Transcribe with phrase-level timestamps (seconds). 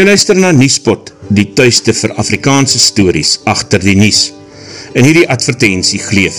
[0.00, 4.30] Jy luister na Niespot, die tuiste vir Afrikaanse stories achter die Nies.
[4.96, 6.38] In hierdie advertentie gleef.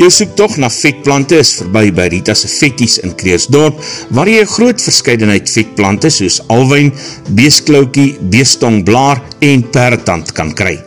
[0.00, 3.76] Jou soektocht na vetplante is voorbij by Rita's Vetties in Kreersdorp,
[4.08, 6.94] waar jy groot verscheidenheid vetplante soos alwijn,
[7.36, 9.20] beesklaukie, beestongblaar
[9.52, 10.78] en perretand kan kry.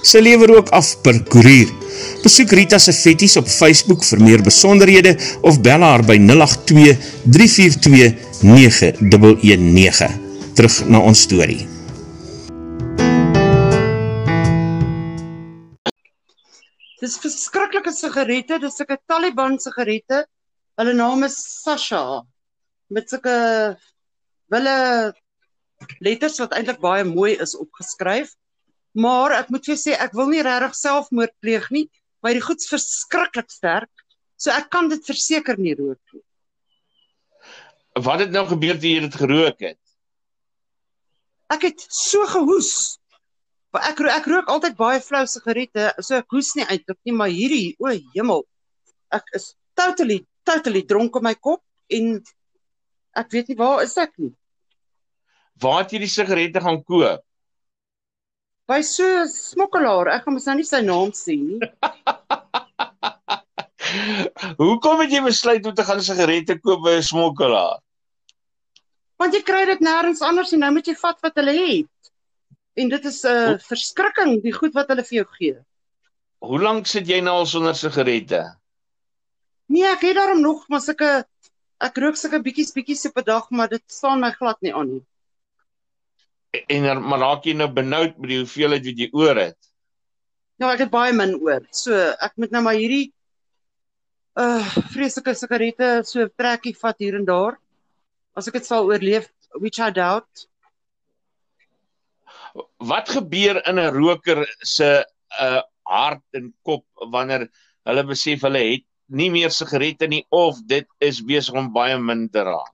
[0.00, 1.68] Sy lever ook af per koerier.
[2.24, 6.96] Besoek Rita's Vetties op Facebook vir meer besonderhede of bel haar by 082
[7.28, 10.24] 342 9119
[10.56, 11.58] terug na ons story.
[16.96, 20.24] Dis verskriklike sigarette, dis sulke Taliban sigarette.
[20.80, 22.22] Hulle naam is Sasha
[22.88, 23.36] met sulke
[24.52, 24.76] wille
[26.00, 28.32] letters wat eintlik baie mooi is opgeskryf.
[28.96, 31.84] Maar ek moet vir sê ek wil nie regtig selfmoord pleeg nie,
[32.24, 33.92] maar hierdie goed's verskriklik sterk.
[34.40, 36.24] So ek kan dit verseker nie rook nie.
[37.96, 39.80] Wat het nou gebeur toe jy dit gerook het?
[41.52, 42.98] Ek het so gehoes.
[43.76, 47.76] Ek ek rook altyd baie flou sigarette, so ek hoes nie eintlik nie, maar hierdie,
[47.82, 48.46] o hemel.
[49.12, 52.22] Ek is totally totally dronk op my kop en
[53.18, 54.32] ek weet nie waar is ek nie.
[55.60, 57.22] Waar het jy die sigarette gaan koop?
[58.66, 60.08] By so 'n smokkelaar.
[60.16, 61.60] Ek gaan mos nou nie sy naam sê nie.
[64.60, 67.78] Hoekom het jy besluit om te gaan sigarette koop by 'n smokkelaar?
[69.20, 72.12] Want jy kry dit nêrens anders en nou moet jy vat wat hulle het.
[72.76, 75.56] En dit is 'n uh, verskrikking die goed wat hulle vir jou gee.
[76.44, 78.42] Hoe lank sit jy nou al sonder sigarette?
[79.66, 81.24] Nee, ek het daarom nog maar sulke
[81.80, 84.92] ek rook sulke bietjies bietjies op 'n dag, maar dit staan my glad nie aan
[84.92, 85.04] nie.
[86.68, 89.58] En er, maar raak jy nou benoud met die hoeveelheid wat jy oor het?
[90.58, 91.66] Nou ek het baie min oor.
[91.70, 93.12] So ek moet nou maar hierdie
[94.36, 97.56] uh vreeslike sigarette so trekkie vat hier en daar
[98.36, 99.28] as ek dit sal oorleef
[99.62, 100.46] which I doubt
[102.92, 104.90] wat gebeur in 'n roker se
[105.40, 107.46] uh hart en kop wanneer
[107.86, 112.28] hulle besef hulle het nie meer sigarette nie of dit is besig om baie min
[112.28, 112.72] te raak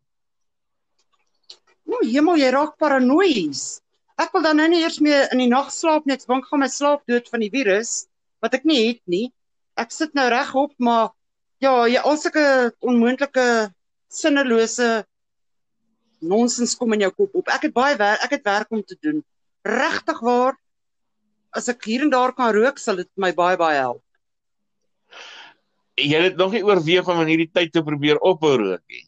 [1.92, 3.82] O, hemel, jy raak paranoïes.
[4.22, 6.68] Ek wil dan nou nie eers meer in die nag slaap net want gaan my
[6.70, 8.06] slaap dood van die virus
[8.44, 9.26] wat ek nie het nie.
[9.76, 11.10] Ek sit nou regop, maar
[11.64, 12.44] ja, jy al sulke
[12.80, 13.46] onmoontlike
[14.12, 15.02] sinnelose
[16.22, 17.52] nonsens kom in jou kop op.
[17.52, 19.22] Ek het baie werk, ek het werk om te doen.
[19.66, 20.56] Regtig waar
[21.52, 24.02] as ek hier en daar kan rook, sal dit my baie baie help.
[26.00, 29.04] Jy het nog nie oorweeg om in hierdie tyd te probeer ophou rook nie.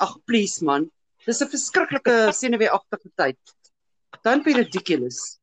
[0.00, 0.88] Ag, please man.
[1.26, 3.38] Dis 'n verskriklike senuweeagtige tyd.
[4.22, 5.38] Don't be ridiculous.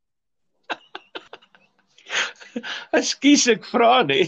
[2.95, 4.25] Ekskuus ek vra nie.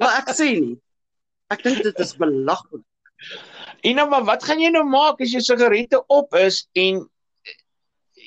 [0.00, 0.78] Maar ek sê nie.
[1.50, 2.86] Ek dink dit is belaglik.
[3.82, 7.00] En nou maar wat gaan jy nou maak as jy sigarette op is en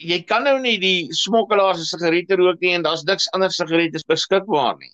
[0.04, 4.02] jy kan nou nie die smokkelaars se sigarette rook nie en daar's niks ander sigarette
[4.10, 4.92] beskikbaar nie.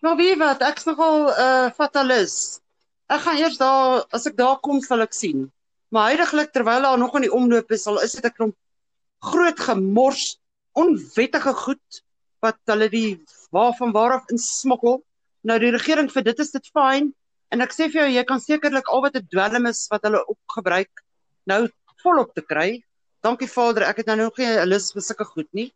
[0.00, 2.60] Nou wie wat, ek's nogal 'n uh, fatalis.
[3.12, 5.50] Ek gaan eers daar as ek daar kom sal ek sien.
[5.92, 8.56] Maar heidaglik terwyl daar nog in die omloop is, sal is dit 'n klomp
[9.20, 10.38] groot gemors,
[10.72, 12.02] onwettige goed
[12.40, 13.20] wat hulle die
[13.52, 15.02] waarvan waaraf insmokkel.
[15.42, 17.12] Nou die regering vir dit is dit fyn,
[17.50, 20.22] En ek sê vir jou, jy kan sekerlik al wat 'n dwelm is wat hulle
[20.26, 21.02] opgebruik
[21.46, 21.68] nou
[22.02, 22.84] volop te kry.
[23.22, 25.72] Dankie Vader, ek het nou nog nie 'n lus vir sulke goed nie.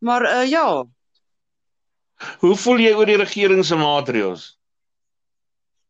[0.00, 0.84] Maar uh ja.
[2.40, 4.56] Hoe voel jy oor die regering se maatreëls?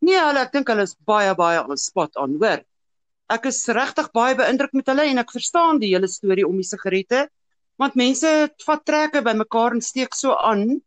[0.01, 2.65] Nee, hulle, ek dink hulle is baie baie on spot on, hoor.
[3.29, 6.67] Ek is regtig baie beïndruk met hulle en ek verstaan die hele storie om die
[6.67, 7.29] sigarette,
[7.79, 8.29] want mense
[8.67, 10.81] vat trekke by mekaar en steek so aan.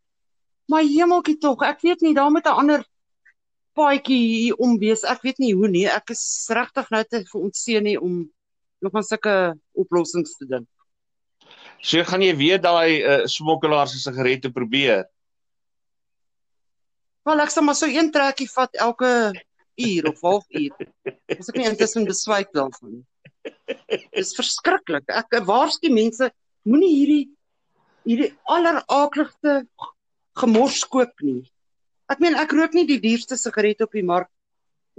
[0.68, 2.84] Maar hemeltjie tog, ek weet nie, daar moet 'n ander
[3.76, 5.04] paadjie hier om wees.
[5.08, 5.86] Ek weet nie hoe nie.
[5.90, 6.22] Ek is
[6.54, 8.22] regtig nou te verontseën nie om
[8.80, 9.36] nog aan sulke
[9.78, 10.68] oplossings te dink.
[11.80, 15.06] So gaan jy weer daai uh, smokkelaars se sigarette probeer.
[17.28, 19.10] Wel ek sal maar so een trekkie vat elke
[19.80, 20.76] uur of halfuur.
[21.36, 23.04] As ek nie intussen beswyk daarvan nie.
[24.16, 25.08] Dis verskriklik.
[25.08, 26.30] Ek waarsku mense
[26.68, 27.24] moenie hierdie
[28.08, 29.62] hierdie alleraakligste
[30.40, 31.42] gemors koop nie.
[32.10, 34.30] Ek meen ek rook nie die duurste sigaret op die mark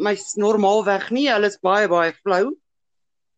[0.01, 1.27] my normaalweg nie.
[1.29, 2.53] Hulle is baie baie flou.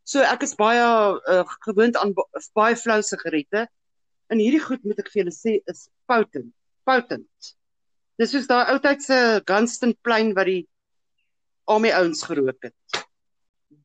[0.06, 2.14] So ek is baie uh, gewoond aan
[2.58, 3.66] baie flou sigarette.
[4.32, 6.52] En hierdie goed moet ek vir julle sê is potent.
[6.88, 7.54] Potent.
[8.22, 9.18] Dis soos daai ou tyd se
[9.50, 10.62] Gunston plain wat die
[11.66, 13.03] army ouens gerook het.